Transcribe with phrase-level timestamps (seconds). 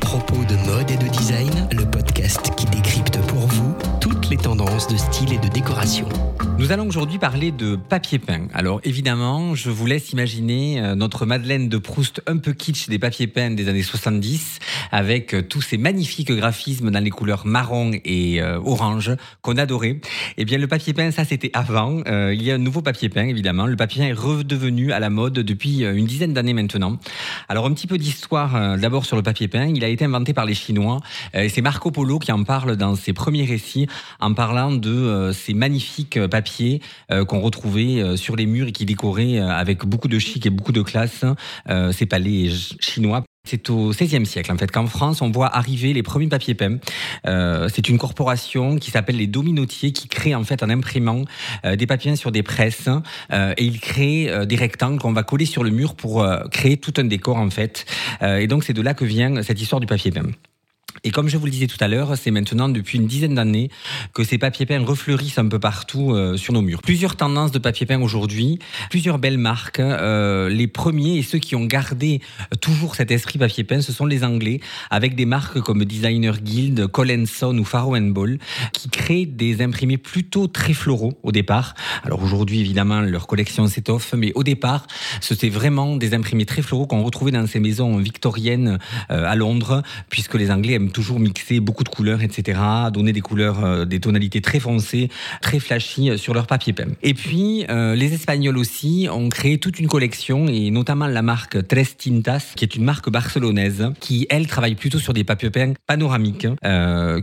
[0.00, 4.88] Propos de mode et de design, le podcast qui décrypte pour vous toutes les tendances
[4.88, 6.08] de style et de décoration.
[6.60, 8.46] Nous allons aujourd'hui parler de papier peint.
[8.52, 12.98] Alors évidemment, je vous laisse imaginer euh, notre Madeleine de Proust un peu kitsch des
[12.98, 14.58] papiers peints des années 70
[14.92, 20.02] avec euh, tous ces magnifiques graphismes dans les couleurs marron et euh, orange qu'on adorait.
[20.36, 22.02] Eh bien le papier peint, ça c'était avant.
[22.06, 23.64] il y a un nouveau papier peint évidemment.
[23.64, 26.98] Le papier peint est redevenu à la mode depuis une dizaine d'années maintenant.
[27.48, 29.72] Alors un petit peu d'histoire d'abord sur le papier peint.
[29.74, 31.00] Il a été inventé par les Chinois
[31.32, 33.86] et c'est Marco Polo qui en parle dans ses premiers récits
[34.20, 36.49] en parlant de ces magnifiques papiers
[37.10, 40.46] euh, qu'on retrouvait euh, sur les murs et qui décoraient euh, avec beaucoup de chic
[40.46, 41.24] et beaucoup de classe
[41.92, 42.50] ces palais
[42.80, 43.24] chinois.
[43.48, 46.78] C'est au XVIe siècle, en fait, qu'en France, on voit arriver les premiers papiers peints.
[47.68, 51.24] c'est une corporation qui s'appelle les Dominotiers, qui crée, en fait, en imprimant
[51.64, 52.88] des papiers sur des presses.
[53.32, 57.04] et ils créent des rectangles qu'on va coller sur le mur pour créer tout un
[57.04, 57.86] décor, en fait.
[58.22, 60.30] et donc, c'est de là que vient cette histoire du papier peint.
[61.04, 63.70] Et comme je vous le disais tout à l'heure, c'est maintenant depuis une dizaine d'années
[64.14, 66.82] que ces papiers peints refleurissent un peu partout euh, sur nos murs.
[66.82, 68.58] Plusieurs tendances de papier peint aujourd'hui,
[68.90, 69.80] plusieurs belles marques.
[69.80, 72.20] Euh, les premiers et ceux qui ont gardé
[72.60, 76.86] toujours cet esprit papier peint, ce sont les Anglais, avec des marques comme Designer Guild,
[76.88, 78.38] Collinson ou Faro Ball,
[78.72, 81.74] qui créent des imprimés plutôt très floraux au départ.
[82.04, 84.86] Alors aujourd'hui, évidemment, leur collection s'étoffe, mais au départ,
[85.20, 88.78] c'était vraiment des imprimés très floraux qu'on retrouvait dans ces maisons victoriennes
[89.10, 92.58] euh, à Londres, puisque les Anglais toujours mixer beaucoup de couleurs, etc.,
[92.92, 95.08] donner des couleurs, euh, des tonalités très foncées,
[95.42, 96.88] très flashy euh, sur leur papier peint.
[97.02, 101.66] Et puis, euh, les Espagnols aussi ont créé toute une collection, et notamment la marque
[101.66, 105.74] Tres Tintas, qui est une marque barcelonaise, qui, elle, travaille plutôt sur des papiers peints
[105.86, 106.46] panoramiques,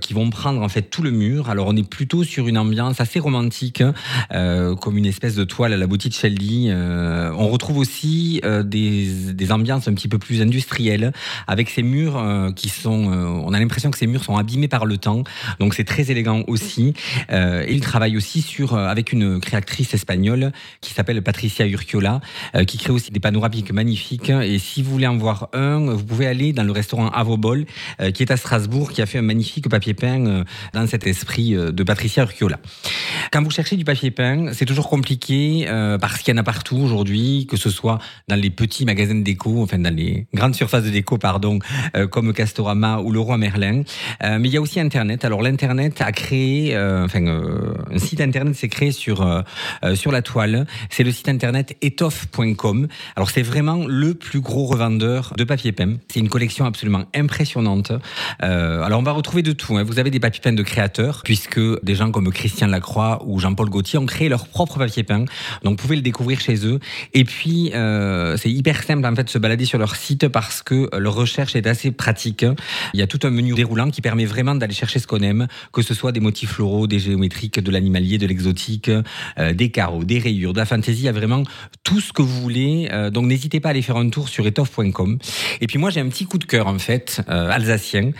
[0.01, 1.49] qui vont prendre en fait tout le mur.
[1.49, 3.83] Alors, on est plutôt sur une ambiance assez romantique,
[4.29, 6.69] comme une espèce de toile à la Botticelli.
[6.71, 11.11] on retrouve aussi des ambiances un petit peu plus industrielles,
[11.47, 14.97] avec ces murs qui sont on a l'impression que ces murs sont abîmés par le
[14.97, 15.23] temps,
[15.59, 16.93] donc c'est très élégant aussi.
[17.31, 22.19] Euh, il travaille aussi sur euh, avec une créatrice espagnole qui s'appelle Patricia Urquiola,
[22.55, 24.29] euh, qui crée aussi des panoramiques magnifiques.
[24.29, 27.65] Et si vous voulez en voir un, vous pouvez aller dans le restaurant Avobol,
[28.13, 30.43] qui est à Strasbourg, qui a fait un magnifique papier peint
[30.73, 32.59] dans cet esprit de Patricia Urquiola.
[33.31, 35.65] Quand vous cherchez du papier peint, c'est toujours compliqué
[36.01, 39.23] parce qu'il y en a partout aujourd'hui, que ce soit dans les petits magasins de
[39.23, 41.59] déco, enfin dans les grandes surfaces de déco, pardon,
[42.11, 43.83] comme Castorama ou Leroy Merlin.
[44.23, 45.25] Euh, mais il y a aussi Internet.
[45.25, 49.43] Alors l'Internet a créé, euh, enfin euh, un site Internet s'est créé sur
[49.95, 50.65] sur la toile.
[50.89, 52.87] C'est le site Internet etoffe.com.
[53.15, 55.97] Alors c'est vraiment le plus gros revendeur de papier peint.
[56.07, 57.91] C'est une collection absolument impressionnante.
[58.39, 59.77] alors on va retrouver de tout.
[59.77, 59.83] Hein.
[59.83, 63.69] Vous avez des papiers peints de créateurs, puisque des gens comme Christian Lacroix ou Jean-Paul
[63.69, 65.25] Gaultier ont créé leur propre papier peint.
[65.63, 66.79] Donc vous pouvez le découvrir chez eux.
[67.13, 67.71] Et puis
[68.37, 71.55] c'est hyper simple en fait de se balader sur leur site parce que leur recherche
[71.55, 72.45] est assez pratique.
[72.93, 75.81] Il y a tout menu déroulant qui permet vraiment d'aller chercher ce qu'on aime, que
[75.81, 78.89] ce soit des motifs floraux, des géométriques, de l'animalier, de l'exotique,
[79.39, 81.43] euh, des carreaux, des rayures, de la fantaisie, il y a vraiment
[81.83, 82.89] tout ce que vous voulez.
[82.91, 85.17] Euh, donc n'hésitez pas à aller faire un tour sur etoffe.com.
[85.61, 88.11] Et puis moi j'ai un petit coup de cœur en fait, euh, alsacien,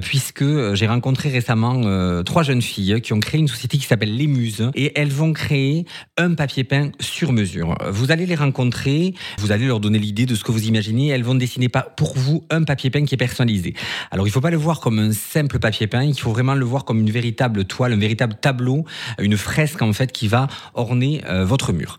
[0.00, 0.44] puisque
[0.74, 4.70] j'ai rencontré récemment trois jeunes filles qui ont créé une société qui s'appelle Les Muses
[4.74, 5.86] et elles vont créer
[6.16, 7.76] un papier peint sur mesure.
[7.90, 11.22] Vous allez les rencontrer, vous allez leur donner l'idée de ce que vous imaginez, elles
[11.22, 13.74] vont dessiner pas pour vous un papier peint qui est personnalisé.
[14.10, 16.64] Alors il faut pas le voir comme un simple papier peint, il faut vraiment le
[16.64, 18.84] voir comme une véritable toile, un véritable tableau,
[19.18, 21.98] une fresque en fait qui va orner euh, votre mur.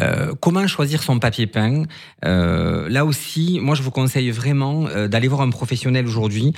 [0.00, 1.84] Euh, comment choisir son papier peint?
[2.24, 6.52] Euh, Là aussi, moi je vous conseille vraiment d'aller voir un professionnel aujourd'hui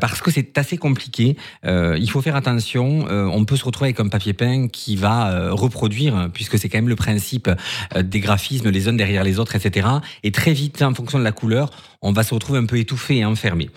[0.00, 1.36] parce que c'est assez compliqué.
[1.64, 3.06] il faut faire attention.
[3.10, 6.88] on peut se retrouver avec un papier peint qui va reproduire, puisque c'est quand même
[6.88, 7.50] le principe
[7.94, 9.86] des graphismes les uns derrière les autres, etc.
[10.22, 11.70] Et très vite, en fonction de la couleur,
[12.06, 13.68] on va se retrouver un peu étouffé et enfermé.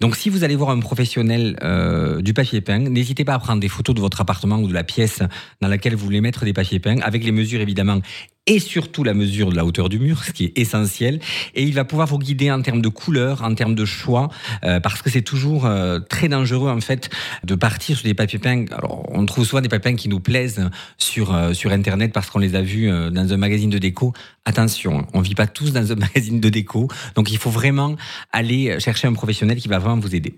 [0.00, 3.60] Donc si vous allez voir un professionnel euh, du papier peint, n'hésitez pas à prendre
[3.60, 5.22] des photos de votre appartement ou de la pièce
[5.60, 8.00] dans laquelle vous voulez mettre des papiers peints, avec les mesures évidemment
[8.48, 11.20] et surtout la mesure de la hauteur du mur, ce qui est essentiel.
[11.54, 14.30] Et il va pouvoir vous guider en termes de couleur, en termes de choix,
[14.64, 17.10] euh, parce que c'est toujours euh, très dangereux en fait
[17.44, 18.64] de partir sur des papiers peints.
[18.72, 22.30] Alors, on trouve souvent des papiers peints qui nous plaisent sur euh, sur internet parce
[22.30, 24.14] qu'on les a vus dans un magazine de déco.
[24.46, 27.96] Attention, on vit pas tous dans un magazine de déco, donc il faut vraiment
[28.32, 30.34] aller chercher un professionnel qui va vraiment vous aider.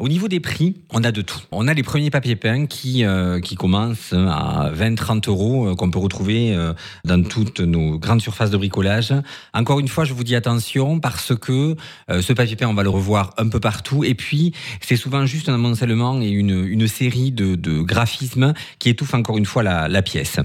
[0.00, 1.38] Au niveau des prix, on a de tout.
[1.52, 3.04] On a les premiers papiers peints qui
[3.42, 6.56] qui commencent à 20-30 euros qu'on peut retrouver
[7.04, 9.14] dans tout toutes nos grandes surfaces de bricolage.
[9.54, 11.76] Encore une fois, je vous dis attention parce que
[12.10, 14.04] euh, ce papier peint, on va le revoir un peu partout.
[14.04, 19.14] Et puis, c'est souvent juste un amoncellement et une, une série de, graphismes qui étouffent
[19.14, 20.38] encore une fois la, pièce.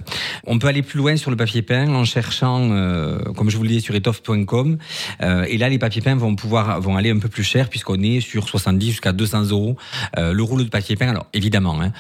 [0.45, 3.63] On peut aller plus loin sur le papier peint en cherchant, euh, comme je vous
[3.63, 4.77] le disais, sur etoffe.com.
[5.21, 8.01] Euh, et là, les papiers peints vont pouvoir vont aller un peu plus cher puisqu'on
[8.01, 9.77] est sur 70 jusqu'à 200 euros
[10.18, 11.10] le rouleau de papier peint.
[11.10, 11.92] Alors évidemment, hein,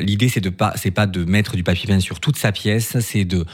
[0.00, 2.98] l'idée c'est de pas c'est pas de mettre du papier peint sur toute sa pièce,
[3.00, 3.44] c'est de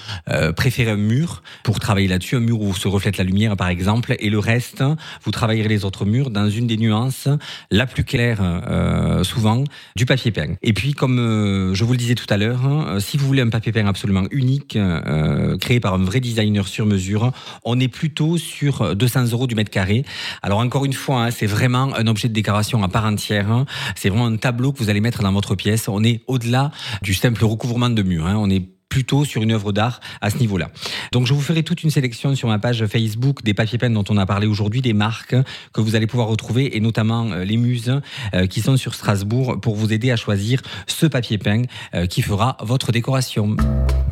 [0.56, 4.14] préférer un mur pour travailler là-dessus, un mur où se reflète la lumière par exemple,
[4.18, 4.82] et le reste,
[5.22, 7.28] vous travaillerez les autres murs dans une des nuances
[7.70, 9.64] la plus claire euh, souvent
[9.96, 10.54] du papier peint.
[10.62, 13.42] Et puis comme euh, je vous le disais tout à l'heure, hein, si vous voulez
[13.42, 17.32] un papier peint absolument unique, euh, créé par un vrai designer sur mesure,
[17.64, 20.04] on est plutôt sur 200 euros du mètre carré.
[20.42, 23.50] Alors encore une fois, hein, c'est vraiment un objet de décoration à part entière.
[23.50, 23.66] Hein.
[23.94, 25.88] C'est vraiment un tableau que vous allez mettre dans votre pièce.
[25.88, 26.70] On est au-delà
[27.02, 28.24] du simple recouvrement de mur.
[28.24, 30.70] On est plutôt sur une œuvre d'art à ce niveau-là.
[31.12, 34.04] Donc je vous ferai toute une sélection sur ma page Facebook des papiers peints dont
[34.08, 35.36] on a parlé aujourd'hui, des marques
[35.72, 38.00] que vous allez pouvoir retrouver et notamment euh, les muses
[38.34, 41.62] euh, qui sont sur Strasbourg pour vous aider à choisir ce papier peint
[41.94, 43.56] euh, qui fera votre décoration.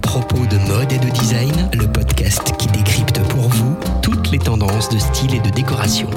[0.03, 4.89] Propos de mode et de design, le podcast qui décrypte pour vous toutes les tendances
[4.89, 6.11] de style et de décoration.